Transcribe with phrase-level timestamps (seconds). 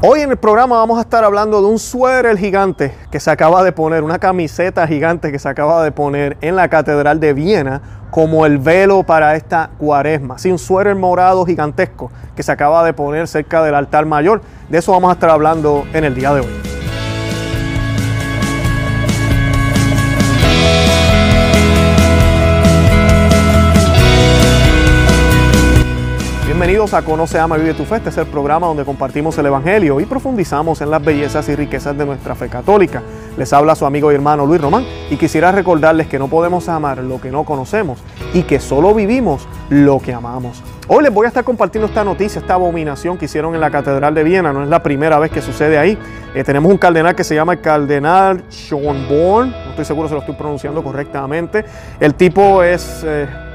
[0.00, 3.64] Hoy en el programa vamos a estar hablando de un suéter gigante que se acaba
[3.64, 7.82] de poner, una camiseta gigante que se acaba de poner en la Catedral de Viena
[8.12, 10.38] como el velo para esta cuaresma.
[10.38, 14.40] Sí, un suéter morado gigantesco que se acaba de poner cerca del altar mayor.
[14.68, 16.77] De eso vamos a estar hablando en el día de hoy.
[26.68, 27.96] Bienvenidos a Conoce, Ama, Vive tu Fe.
[27.96, 31.96] Este es el programa donde compartimos el Evangelio y profundizamos en las bellezas y riquezas
[31.96, 33.02] de nuestra fe católica.
[33.38, 36.98] Les habla su amigo y hermano Luis Román y quisiera recordarles que no podemos amar
[36.98, 38.00] lo que no conocemos
[38.34, 40.62] y que solo vivimos lo que amamos.
[40.88, 44.14] Hoy les voy a estar compartiendo esta noticia, esta abominación que hicieron en la Catedral
[44.14, 44.52] de Viena.
[44.52, 45.96] No es la primera vez que sucede ahí.
[46.34, 49.52] Eh, tenemos un cardenal que se llama el cardenal Schönborn.
[49.52, 51.64] No estoy seguro si lo estoy pronunciando correctamente.
[51.98, 53.04] El tipo es...
[53.06, 53.47] Eh,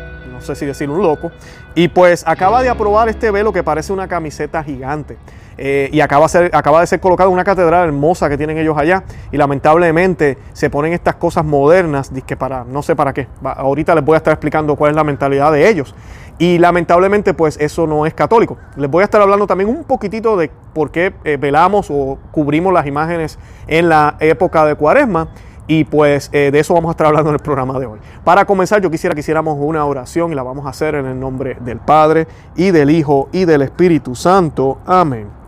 [0.43, 1.31] sé si decir un loco,
[1.75, 5.17] y pues acaba de aprobar este velo que parece una camiseta gigante.
[5.57, 9.03] Eh, y acaba, acaba, de ser colocado en una catedral hermosa que tienen ellos allá.
[9.31, 13.27] Y lamentablemente se ponen estas cosas modernas, que para, no sé para qué.
[13.43, 15.93] Ahorita les voy a estar explicando cuál es la mentalidad de ellos.
[16.39, 18.57] Y lamentablemente pues eso no es católico.
[18.75, 22.73] Les voy a estar hablando también un poquitito de por qué eh, velamos o cubrimos
[22.73, 25.29] las imágenes en la época de cuaresma
[25.67, 27.99] y pues eh, de eso vamos a estar hablando en el programa de hoy.
[28.23, 31.19] Para comenzar, yo quisiera que hiciéramos una oración y la vamos a hacer en el
[31.19, 34.79] nombre del Padre y del Hijo y del Espíritu Santo.
[34.85, 35.43] Amén.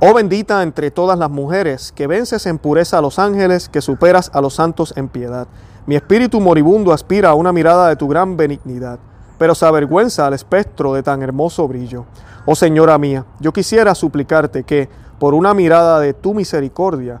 [0.00, 4.30] Oh bendita entre todas las mujeres, que vences en pureza a los ángeles, que superas
[4.34, 5.46] a los santos en piedad.
[5.86, 8.98] Mi espíritu moribundo aspira a una mirada de tu gran benignidad,
[9.38, 12.04] pero se avergüenza al espectro de tan hermoso brillo.
[12.44, 17.20] Oh Señora mía, yo quisiera suplicarte que, por una mirada de tu misericordia,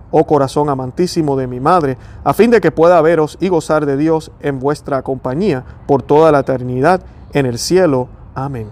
[0.11, 3.97] oh corazón amantísimo de mi madre, a fin de que pueda veros y gozar de
[3.97, 7.01] Dios en vuestra compañía por toda la eternidad
[7.33, 8.09] en el cielo.
[8.35, 8.67] Amén.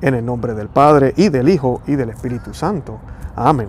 [0.00, 2.98] En el nombre del Padre y del Hijo y del Espíritu Santo.
[3.34, 3.68] Amén.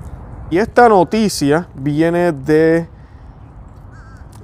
[0.50, 2.88] Y esta noticia viene de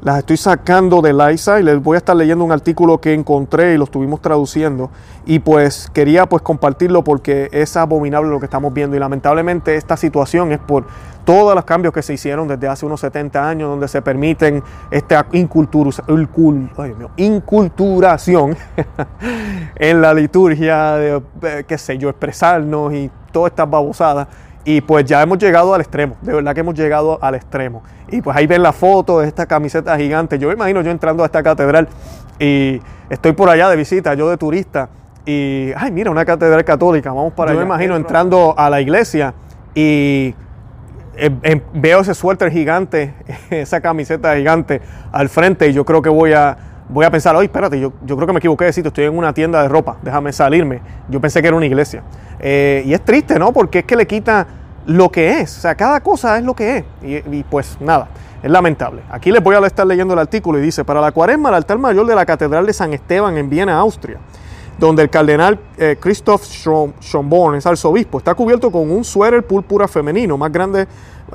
[0.01, 3.75] las estoy sacando de Liza y les voy a estar leyendo un artículo que encontré
[3.75, 4.89] y lo estuvimos traduciendo.
[5.25, 8.95] Y pues quería pues compartirlo porque es abominable lo que estamos viendo.
[8.95, 10.85] Y lamentablemente esta situación es por
[11.23, 15.27] todos los cambios que se hicieron desde hace unos 70 años donde se permiten esta
[15.33, 16.17] inculturación
[19.75, 24.27] en la liturgia de eh, qué sé yo expresarnos y todas estas babosadas
[24.63, 27.81] y pues ya hemos llegado al extremo, de verdad que hemos llegado al extremo.
[28.09, 30.37] Y pues ahí ven la foto de esta camiseta gigante.
[30.37, 31.87] Yo me imagino yo entrando a esta catedral
[32.39, 34.89] y estoy por allá de visita, yo de turista.
[35.25, 37.59] Y, ay, mira, una catedral católica, vamos para allá.
[37.59, 39.33] Yo me imagino entrando a la iglesia
[39.73, 40.35] y
[41.15, 43.13] eh, em, veo ese suéter gigante,
[43.49, 46.57] esa camiseta gigante al frente y yo creo que voy a,
[46.91, 49.17] voy a pensar, oye, espérate, yo, yo creo que me equivoqué de sitio, estoy en
[49.17, 50.81] una tienda de ropa, déjame salirme.
[51.09, 52.03] Yo pensé que era una iglesia.
[52.39, 53.53] Eh, y es triste, ¿no?
[53.53, 54.45] Porque es que le quita
[54.85, 55.57] lo que es.
[55.57, 56.85] O sea, cada cosa es lo que es.
[57.01, 58.09] Y, pues nada,
[58.43, 59.01] es lamentable.
[59.09, 61.77] Aquí les voy a estar leyendo el artículo y dice, para la cuaresma, el altar
[61.77, 64.17] mayor de la Catedral de San Esteban en Viena, Austria,
[64.81, 70.39] donde el cardenal eh, Christoph Schomborn es arzobispo, está cubierto con un suéter púrpura femenino
[70.39, 70.87] más grande,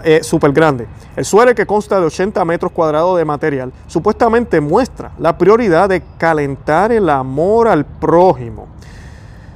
[0.03, 0.89] eh, súper grande.
[1.15, 6.03] El suéter que consta de 80 metros cuadrados de material, supuestamente muestra la prioridad de
[6.19, 8.67] calentar el amor al prójimo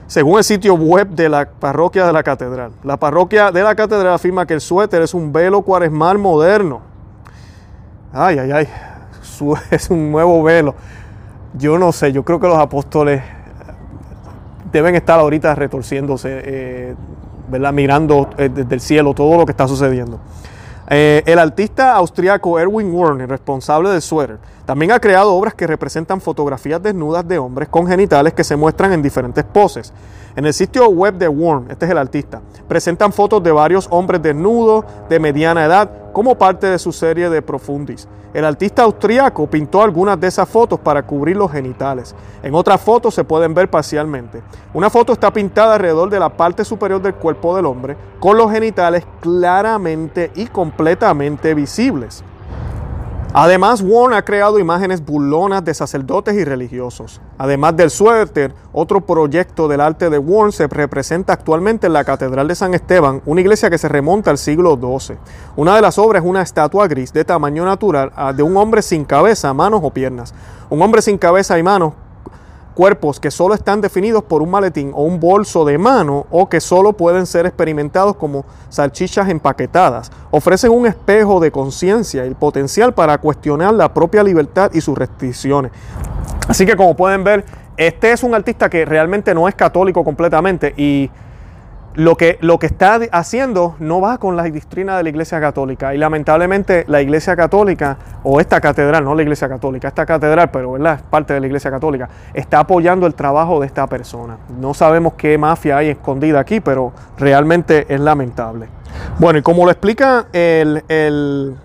[0.06, 2.72] según el sitio web de la parroquia de la catedral.
[2.82, 6.80] La parroquia de la catedral afirma que el suéter es un velo cuaresmal moderno.
[8.12, 8.68] Ay, ay, ay,
[9.70, 10.74] es un nuevo velo.
[11.54, 13.22] Yo no sé, yo creo que los apóstoles
[14.72, 16.94] deben estar ahorita retorciéndose, eh,
[17.72, 20.20] mirando eh, desde el cielo todo lo que está sucediendo.
[20.93, 26.20] Eh, el artista austriaco Erwin Warner, responsable del suéter, también ha creado obras que representan
[26.20, 29.93] fotografías desnudas de hombres con genitales que se muestran en diferentes poses.
[30.34, 34.20] En el sitio web de Warren, este es el artista, presentan fotos de varios hombres
[34.20, 38.08] desnudos de mediana edad como parte de su serie de Profundis.
[38.32, 42.14] El artista austríaco pintó algunas de esas fotos para cubrir los genitales.
[42.42, 44.40] En otras fotos se pueden ver parcialmente.
[44.72, 48.52] Una foto está pintada alrededor de la parte superior del cuerpo del hombre, con los
[48.52, 52.22] genitales claramente y completamente visibles.
[53.32, 57.21] Además, Warren ha creado imágenes burlonas de sacerdotes y religiosos.
[57.38, 62.49] Además del suéter, otro proyecto del arte de Warren se representa actualmente en la Catedral
[62.49, 65.17] de San Esteban, una iglesia que se remonta al siglo XII.
[65.55, 68.82] Una de las obras es una estatua gris de tamaño natural ah, de un hombre
[68.82, 70.35] sin cabeza, manos o piernas.
[70.69, 71.93] Un hombre sin cabeza y manos
[72.81, 76.62] cuerpos que solo están definidos por un maletín o un bolso de mano o que
[76.62, 83.19] solo pueden ser experimentados como salchichas empaquetadas, ofrecen un espejo de conciencia y potencial para
[83.19, 85.73] cuestionar la propia libertad y sus restricciones.
[86.49, 87.44] Así que como pueden ver,
[87.77, 91.11] este es un artista que realmente no es católico completamente y
[91.94, 95.94] lo que, lo que está haciendo no va con la doctrina de la Iglesia Católica.
[95.94, 100.72] Y lamentablemente la Iglesia Católica, o esta catedral, no la Iglesia Católica, esta catedral, pero
[100.72, 100.94] ¿verdad?
[100.96, 104.38] es parte de la Iglesia Católica, está apoyando el trabajo de esta persona.
[104.60, 108.69] No sabemos qué mafia hay escondida aquí, pero realmente es lamentable.
[109.19, 111.56] Bueno, y como lo explica el, el,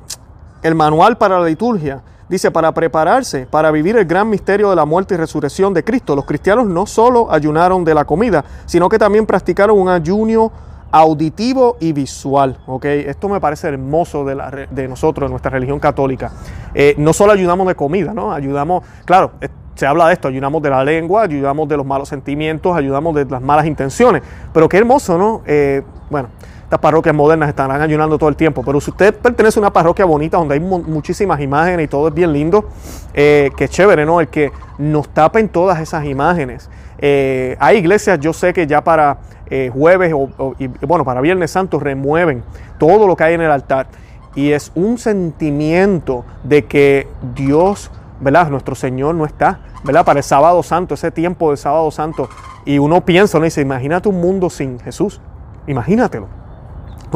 [0.64, 4.86] el manual para la liturgia, Dice, para prepararse, para vivir el gran misterio de la
[4.86, 8.98] muerte y resurrección de Cristo, los cristianos no solo ayunaron de la comida, sino que
[8.98, 10.52] también practicaron un ayuno
[10.92, 12.58] auditivo y visual.
[12.66, 13.06] ¿okay?
[13.08, 16.32] Esto me parece hermoso de, la, de nosotros, de nuestra religión católica.
[16.74, 18.34] Eh, no solo ayudamos de comida, ¿no?
[18.34, 19.34] Ayudamos, claro,
[19.76, 23.26] se habla de esto, ayudamos de la lengua, ayudamos de los malos sentimientos, ayudamos de
[23.26, 24.24] las malas intenciones.
[24.54, 25.42] Pero qué hermoso, ¿no?
[25.46, 26.30] Eh, bueno,
[26.66, 30.04] estas parroquias modernas estarán ayunando todo el tiempo, pero si usted pertenece a una parroquia
[30.04, 32.70] bonita donde hay muchísimas imágenes y todo es bien lindo,
[33.14, 34.20] eh, que chévere, ¿no?
[34.20, 36.68] El que nos tapen todas esas imágenes.
[36.98, 39.20] Eh, hay iglesias, yo sé que ya para
[39.52, 42.44] eh, jueves o, y, bueno, para Viernes Santo remueven
[42.80, 43.86] todo lo que hay en el altar
[44.34, 48.50] y es un sentimiento de que Dios, ¿verdad?
[48.50, 50.04] Nuestro Señor no está, ¿verdad?
[50.04, 52.28] Para el sábado santo, ese tiempo del sábado santo.
[52.66, 55.22] Y uno piensa, uno dice, imagínate un mundo sin Jesús,
[55.68, 56.45] imagínatelo.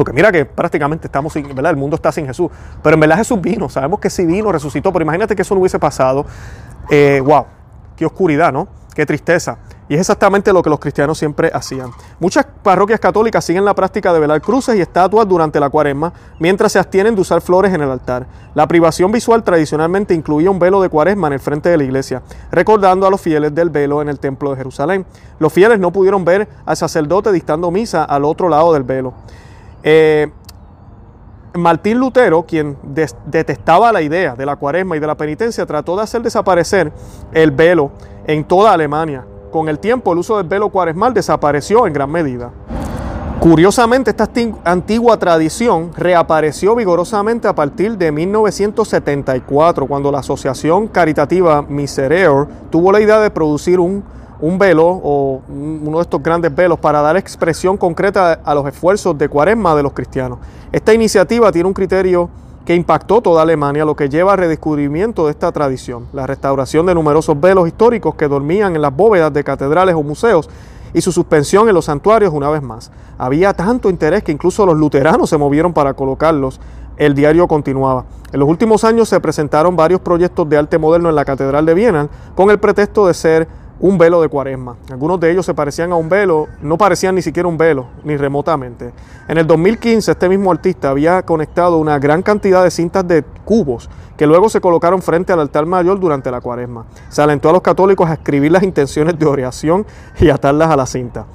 [0.00, 1.72] Porque mira que prácticamente estamos sin, ¿verdad?
[1.72, 2.50] El mundo está sin Jesús.
[2.82, 5.60] Pero en verdad Jesús vino, sabemos que sí vino, resucitó, pero imagínate que eso no
[5.60, 6.24] hubiese pasado.
[6.88, 7.44] Eh, wow,
[7.96, 8.66] qué oscuridad, ¿no?
[8.94, 9.58] Qué tristeza.
[9.90, 11.90] Y es exactamente lo que los cristianos siempre hacían.
[12.18, 16.72] Muchas parroquias católicas siguen la práctica de velar cruces y estatuas durante la cuaresma, mientras
[16.72, 18.26] se abstienen de usar flores en el altar.
[18.54, 22.22] La privación visual tradicionalmente incluía un velo de cuaresma en el frente de la iglesia,
[22.50, 25.04] recordando a los fieles del velo en el templo de Jerusalén.
[25.38, 29.12] Los fieles no pudieron ver al sacerdote dictando misa al otro lado del velo.
[29.82, 30.30] Eh,
[31.54, 32.76] Martín Lutero, quien
[33.26, 36.92] detestaba la idea de la cuaresma y de la penitencia, trató de hacer desaparecer
[37.32, 37.90] el velo
[38.26, 39.24] en toda Alemania.
[39.50, 42.52] Con el tiempo, el uso del velo cuaresmal desapareció en gran medida.
[43.40, 44.28] Curiosamente, esta
[44.64, 53.00] antigua tradición reapareció vigorosamente a partir de 1974, cuando la asociación caritativa Miserere tuvo la
[53.00, 54.04] idea de producir un
[54.40, 59.16] un velo o uno de estos grandes velos para dar expresión concreta a los esfuerzos
[59.18, 60.38] de cuaresma de los cristianos.
[60.72, 62.30] Esta iniciativa tiene un criterio
[62.64, 66.94] que impactó toda Alemania, lo que lleva al redescubrimiento de esta tradición, la restauración de
[66.94, 70.48] numerosos velos históricos que dormían en las bóvedas de catedrales o museos
[70.92, 72.90] y su suspensión en los santuarios una vez más.
[73.18, 76.60] Había tanto interés que incluso los luteranos se movieron para colocarlos.
[76.96, 78.04] El diario continuaba.
[78.32, 81.74] En los últimos años se presentaron varios proyectos de arte moderno en la Catedral de
[81.74, 83.48] Viena con el pretexto de ser
[83.80, 84.76] un velo de cuaresma.
[84.90, 88.16] Algunos de ellos se parecían a un velo, no parecían ni siquiera un velo, ni
[88.16, 88.92] remotamente.
[89.26, 93.88] En el 2015 este mismo artista había conectado una gran cantidad de cintas de cubos
[94.16, 96.84] que luego se colocaron frente al altar mayor durante la cuaresma.
[97.08, 99.86] Se alentó a los católicos a escribir las intenciones de oración
[100.20, 101.26] y atarlas a la cinta.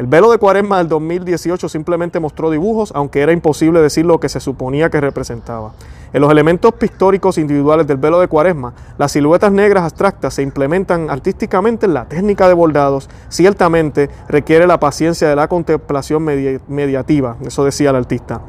[0.00, 4.30] El velo de cuaresma del 2018 simplemente mostró dibujos, aunque era imposible decir lo que
[4.30, 5.72] se suponía que representaba.
[6.14, 11.10] En los elementos pictóricos individuales del velo de cuaresma, las siluetas negras abstractas se implementan
[11.10, 13.10] artísticamente en la técnica de bordados.
[13.28, 18.40] Ciertamente requiere la paciencia de la contemplación mediativa, eso decía el artista.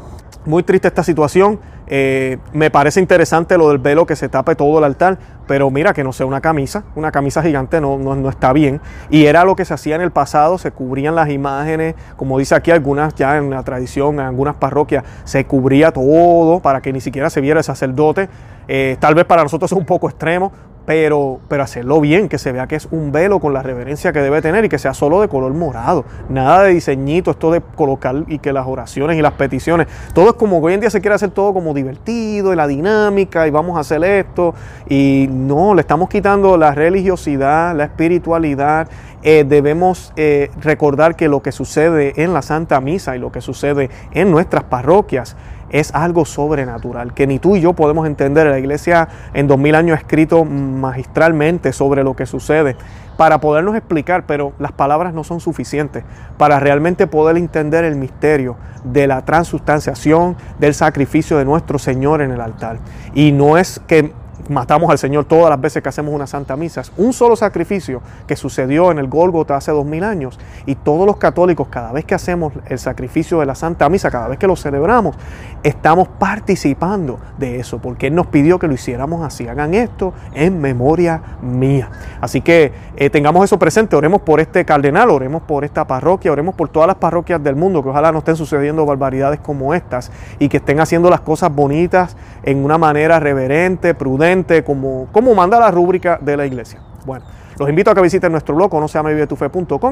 [0.45, 1.59] Muy triste esta situación.
[1.85, 5.93] Eh, me parece interesante lo del velo que se tape todo el altar, pero mira
[5.93, 8.81] que no sea una camisa, una camisa gigante no, no, está bien.
[9.11, 12.55] Y era lo que se hacía en el pasado, se cubrían las imágenes, como dice
[12.55, 17.01] aquí algunas ya en la tradición, en algunas parroquias, se cubría todo para que ni
[17.01, 18.29] siquiera se viera el sacerdote.
[18.67, 20.51] Eh, tal vez para nosotros es un poco extremo,
[20.85, 24.19] pero, pero hacerlo bien, que se vea que es un velo con la reverencia que
[24.19, 26.05] debe tener y que sea solo de color morado.
[26.29, 30.33] Nada de diseñito, esto de colocar y que las oraciones y las peticiones, todo es
[30.33, 33.77] como hoy en día se quiere hacer todo como divertido y la dinámica y vamos
[33.77, 34.53] a hacer esto.
[34.89, 38.87] Y no, le estamos quitando la religiosidad, la espiritualidad.
[39.23, 43.41] Eh, debemos eh, recordar que lo que sucede en la Santa Misa y lo que
[43.41, 45.35] sucede en nuestras parroquias
[45.71, 48.47] es algo sobrenatural, que ni tú y yo podemos entender.
[48.47, 52.75] La iglesia en 2000 años ha escrito magistralmente sobre lo que sucede
[53.17, 56.03] para podernos explicar, pero las palabras no son suficientes
[56.37, 62.31] para realmente poder entender el misterio de la transustanciación, del sacrificio de nuestro Señor en
[62.31, 62.79] el altar.
[63.13, 64.13] Y no es que
[64.51, 66.81] matamos al Señor todas las veces que hacemos una santa misa.
[66.81, 70.39] Es un solo sacrificio que sucedió en el Gólgota hace dos mil años.
[70.65, 74.27] Y todos los católicos, cada vez que hacemos el sacrificio de la santa misa, cada
[74.27, 75.15] vez que lo celebramos,
[75.63, 79.47] estamos participando de eso, porque Él nos pidió que lo hiciéramos así.
[79.47, 81.89] Hagan esto en memoria mía.
[82.19, 83.95] Así que eh, tengamos eso presente.
[83.95, 87.81] Oremos por este cardenal, oremos por esta parroquia, oremos por todas las parroquias del mundo,
[87.81, 92.17] que ojalá no estén sucediendo barbaridades como estas y que estén haciendo las cosas bonitas
[92.43, 96.79] en una manera reverente, prudente como, manda la rúbrica de la iglesia.
[97.05, 97.25] Bueno,
[97.61, 98.99] los invito a que visiten nuestro blog, no se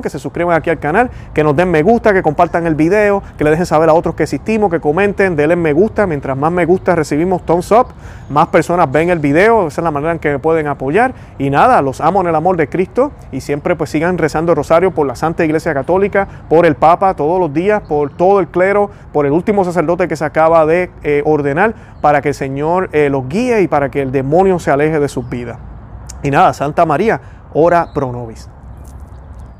[0.01, 3.21] que se suscriban aquí al canal, que nos den me gusta, que compartan el video,
[3.37, 6.07] que le dejen saber a otros que existimos, que comenten, denle me gusta.
[6.07, 7.89] Mientras más me gusta recibimos thumbs up,
[8.27, 11.13] más personas ven el video, esa es la manera en que me pueden apoyar.
[11.37, 14.55] Y nada, los amo en el amor de Cristo y siempre pues sigan rezando el
[14.55, 18.47] rosario por la Santa Iglesia Católica, por el Papa todos los días, por todo el
[18.47, 22.89] clero, por el último sacerdote que se acaba de eh, ordenar, para que el Señor
[22.93, 25.59] eh, los guíe y para que el demonio se aleje de sus vidas.
[26.21, 27.21] Y nada, Santa María,
[27.53, 28.49] ora pro nobis.